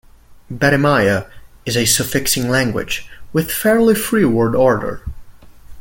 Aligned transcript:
Badimaya 0.51 1.29
is 1.63 1.77
a 1.77 1.85
suffixing 1.85 2.49
language 2.49 3.07
with 3.33 3.51
fairly 3.51 3.93
free 3.93 4.25
word 4.25 4.55
order. 4.55 5.03